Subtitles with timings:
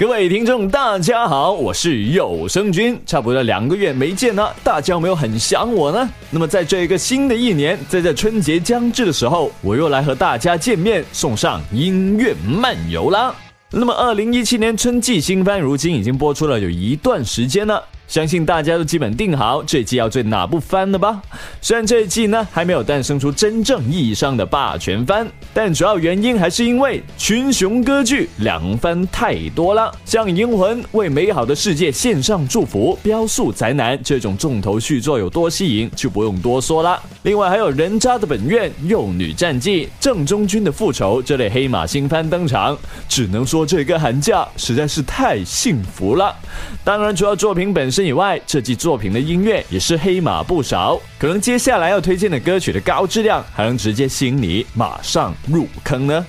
[0.00, 2.98] 各位听众，大家好，我是有声君。
[3.04, 6.08] 差不多两个月没见了，大家有没有很想我呢？
[6.30, 13.34] 那么在这个新的一年，在这春节将至的时候，我又来和大家见面，送上音乐漫游啦。
[13.70, 17.84] 那么二零一七年春季新番，如今已经播出了有一段时间了。
[18.10, 21.22] 相信大家都基本定好这季要追哪部番了吧？
[21.60, 25.24] 虽然这一季呢还没有诞生出真正意义上的霸权番，
[25.54, 29.94] 但主要原因还是因为群雄割据，两番太多了。
[30.04, 37.00] 像《银魂》为美好的世界献上祝福，《标速宅男》这种重头续作有多吸引，就不用多说了。
[37.22, 42.76] 另外还有人渣的本愿、幼女战记、正中军的复仇这类黑马新番登场，
[43.08, 46.34] 只能说这个寒假实在是太幸福了。
[46.82, 47.99] 当然，主要作品本身。
[48.02, 51.00] 以外，这季作品的音乐也是黑马不少。
[51.18, 56.24] 可能接下来要推荐的歌曲的高质量，还能直接吸引你马上入坑呢。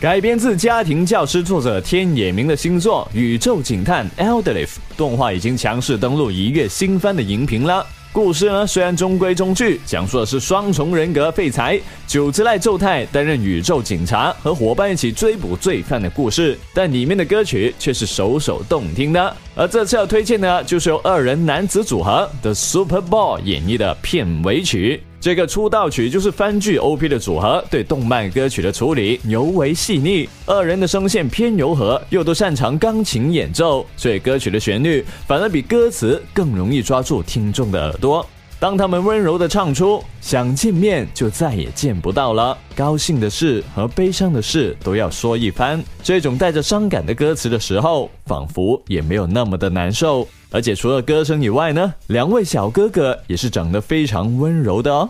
[0.00, 7.84] 改编自家庭教师作者天野明的新作《宇宙警探 e l d e r l i f》动画已经强势登陆一月新番的荧屏了。
[8.12, 19.36] 故事呢，虽然中规中矩，讲述的是双重人格废材久之濑宙太担任宇宙警察，和伙伴一起追捕罪犯的故事，但里面的歌曲却是首首动听的。
[19.54, 25.02] 而这次要推荐的，就是由二人男子组合 The Super Ball 演绎的片尾曲。
[25.20, 30.28] 这个出道曲就是番剧 OP 的组合，对动漫歌曲的处理尤为细腻。
[30.46, 38.24] 二人的声线偏柔和，又都擅长钢琴演奏，所以歌曲的旋律反而比歌词更容易抓住听众的耳朵。
[38.60, 50.26] 当他们温柔地唱出“想见面就再也见不到了，高兴的事和悲伤的事都要说一番”这种带着伤感的歌词的时候，仿佛也没有那么的难受。
[50.50, 55.08] 而且除了歌声以外呢，两位小哥哥也是长得非常温柔的哦。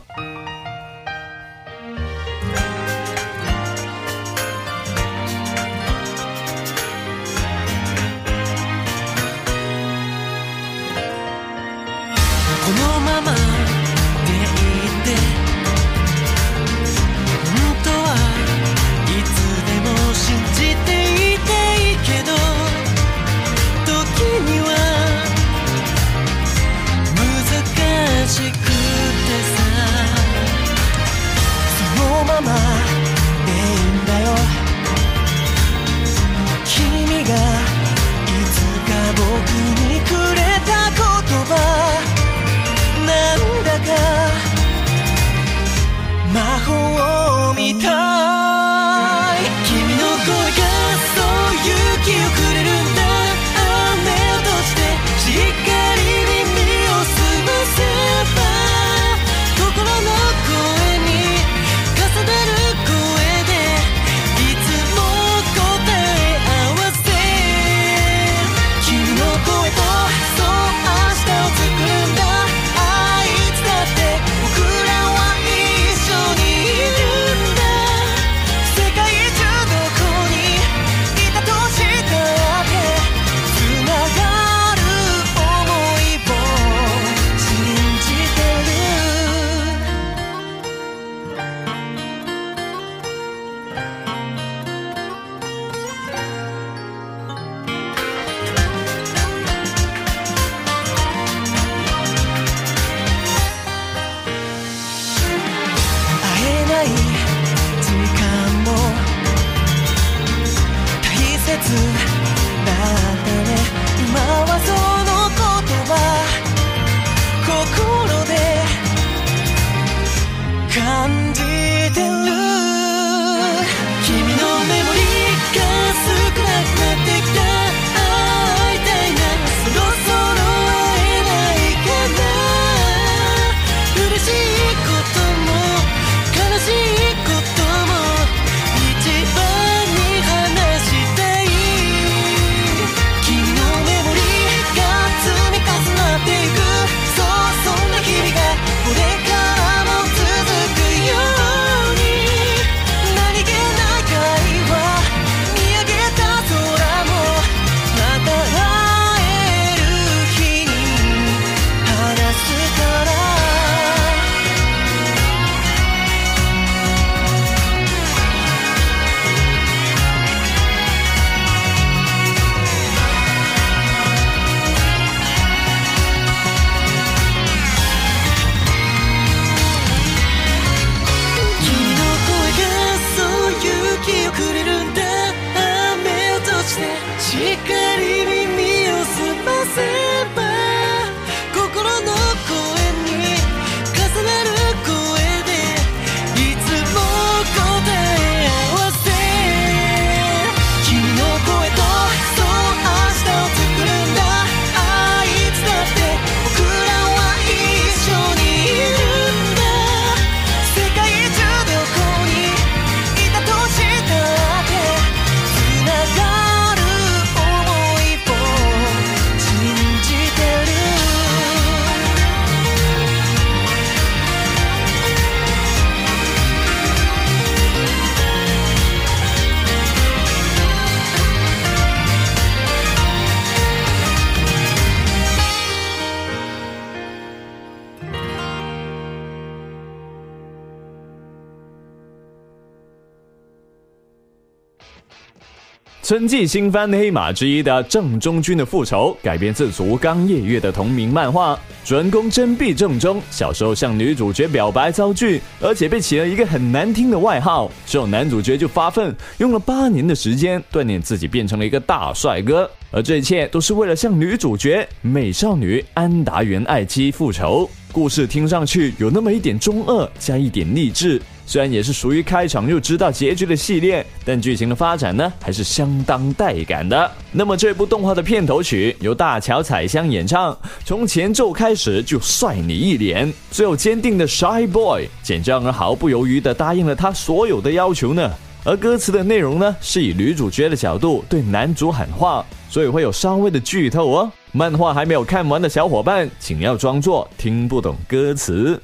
[246.09, 251.55] 春季新番黑马之一的正中君的复仇，改编自竹冈夜月的同名漫画。
[251.85, 257.71] 主人公真壁正中小时候向女主角表白遭拒，而且被起了一个很难听的外号。
[257.85, 262.71] 之后男主角就发奋，用了八年的时间锻炼自己，变成了一个大帅哥。
[262.91, 267.69] 而这一切都是为了向女主角美少女安达原爱姬复仇。
[267.93, 271.21] 故事听上去有那么一点中二，加一点励志。
[271.49, 277.11] 虽然也是属于开场就知道结局的系列，但剧情的发展呢，还是相当带感的。
[277.33, 280.55] 那么这部动画的片头曲由大桥彩香演唱，
[280.85, 288.31] 从前奏开始就帅你一脸，最后坚定的 shy boy 简直让人毫不犹豫的答应了他所有的要求呢。
[288.63, 294.31] 而歌词的内容呢，是以女主角的角度对男主喊话，所以会有稍微的剧透哦。
[294.53, 298.79] 漫画还没有看完的小伙伴，请要装作听不懂歌词。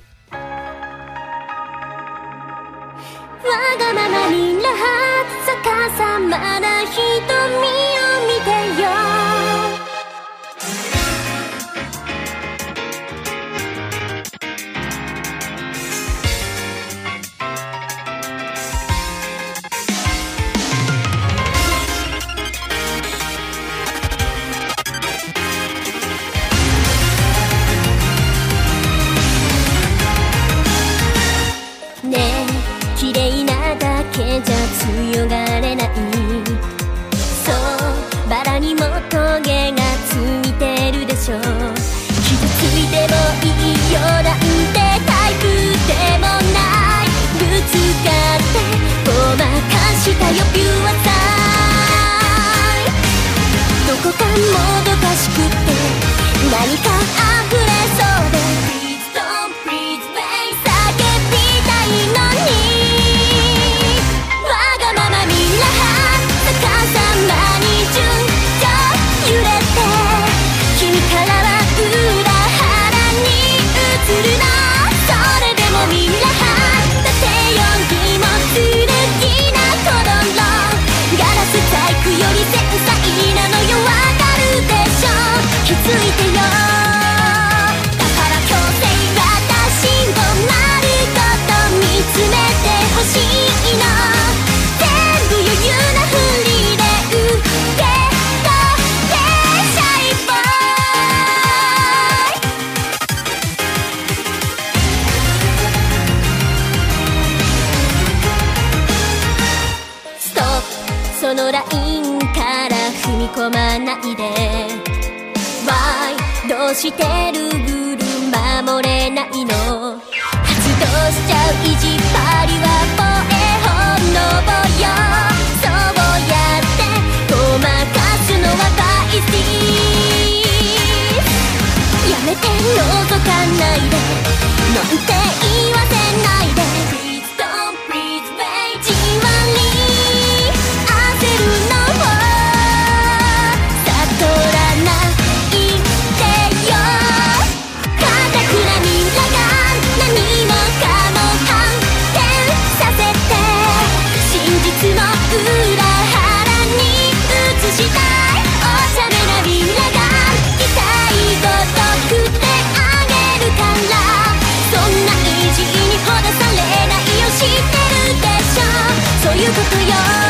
[169.54, 170.23] 続くよ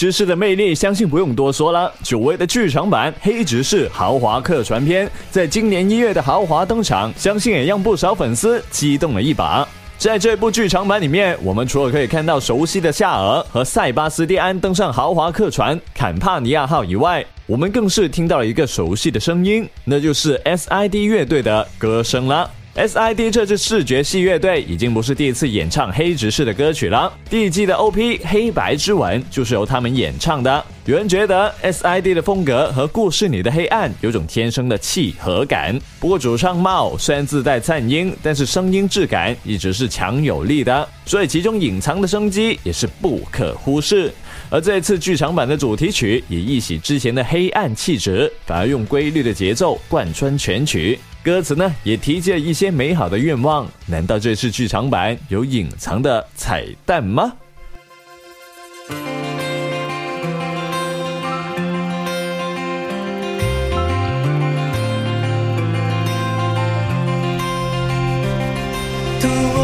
[0.00, 1.92] 执事的魅力，相信不用多说了。
[2.02, 9.68] 久违的剧场版《黑执事豪华客船篇》在今年一月的豪华登场，相信也让不少粉丝激动了一把。
[9.98, 22.50] 在这部剧场版里面，我们除了可以看到熟悉的夏尔和塞巴斯蒂安登上豪华客船坎帕尼亚号以外，我们更是听到了一个熟悉的声音，那就是 S.I.D 乐队的歌声了。
[22.80, 27.12] S.I.D 这支视觉系乐队已经不是第一次演唱黑执事的歌曲了。
[27.28, 30.64] 第一季的 O.P《黑白之吻》就是由他们演唱的。
[30.86, 35.78] 有人觉得 S.I.D 的风格和故事里的黑暗有种天生的契合感。
[36.00, 44.10] 不过主唱茂虽然自带颤音，但是声音质感一直是强有力的，所以其中隐藏的生机也是不可忽视。
[44.49, 50.99] 而这一次剧场版的主题曲也一洗之前的黑暗气质，反而用规律的节奏贯穿全曲。
[51.23, 57.33] 歌词呢也提及了一些美好的愿望，难道这是剧场版有隐藏的彩蛋吗？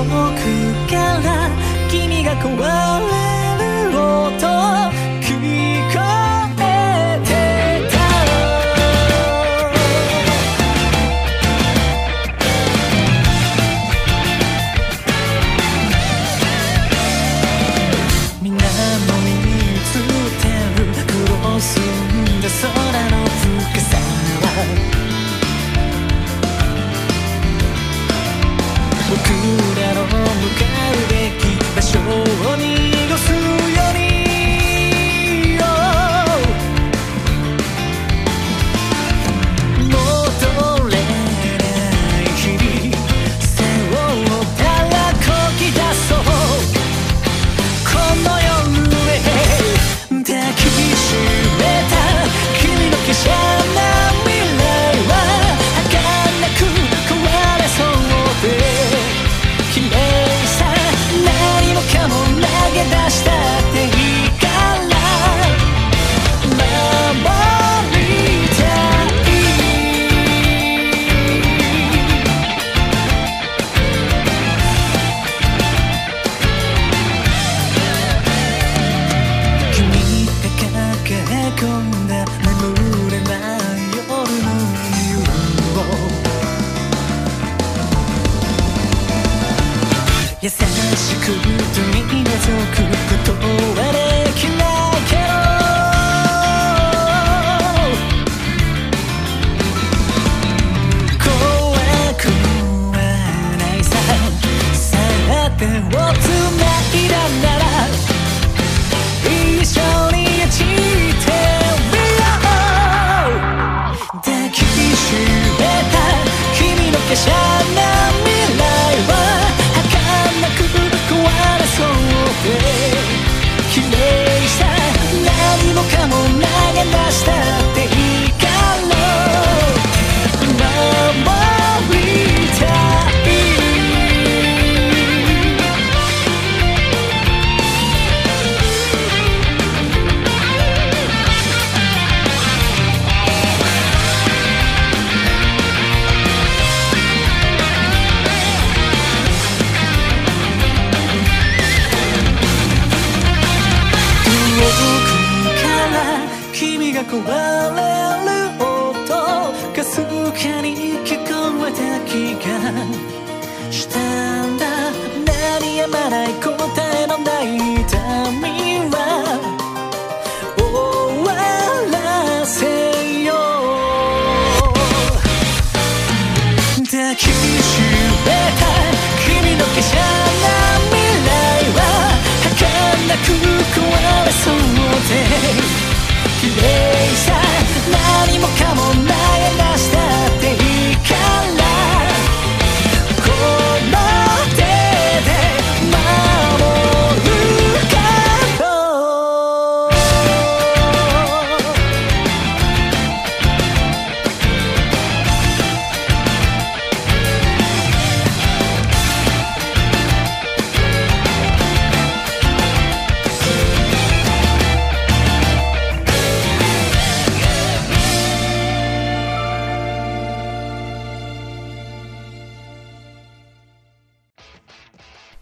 [0.04, 0.44] 遠く
[0.90, 1.50] から
[1.90, 3.35] 君が壊れ
[4.07, 5.06] る音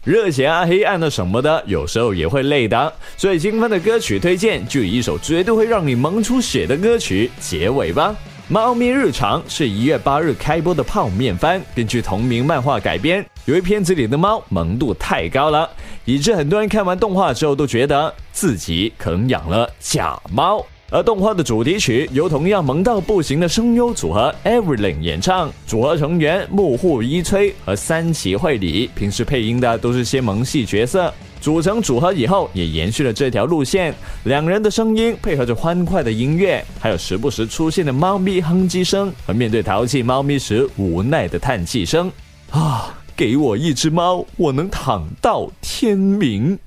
[0.05, 2.93] 热血啊、黑暗的什么的，有时候也会累的。
[3.17, 8.15] 所以今天的歌曲推荐就以一首绝对会让你萌出血的歌曲结尾吧。
[8.53, 13.25] 《猫咪日常》是一月八日开播的泡面番，根据同名漫画改编。
[13.45, 15.67] 由于片子里的猫萌度太高了，
[16.05, 20.63] 以致很多人看完动画之后都觉得自己可能养了假猫。
[20.91, 31.11] 而动画的主题曲由同样萌到不行的声优组合 Everlyn 演唱，组合成员木户一吹和三崎惠里平时配音的都是些萌系角色。
[31.41, 33.93] 组成组合以后，也延续了这条路线。
[34.23, 42.11] 两人的声音配合着欢快的音乐，还有时不时出现的猫咪哼唧声和面对淘气猫咪时无奈的叹气声。
[42.51, 46.57] 啊，给我一只猫，我能躺到天明。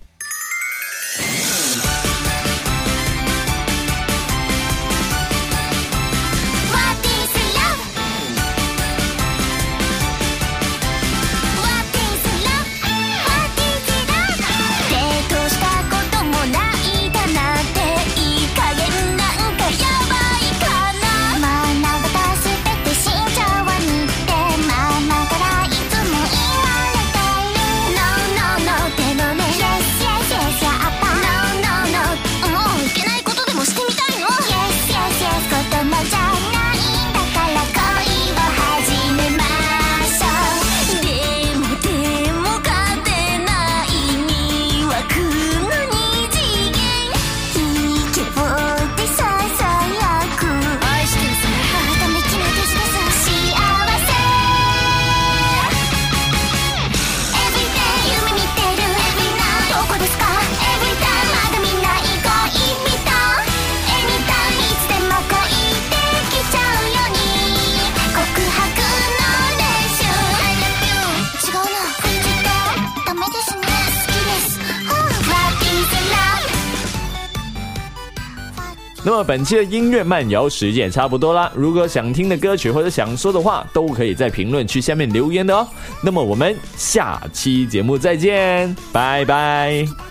[79.09, 81.51] 那么本期的音乐漫游时间也差不多啦。
[81.55, 85.67] 如果想听的歌曲或者想说的话，都可以在评论区下面留言的哦。
[86.05, 90.08] 那么我们下期节目再见，拜拜。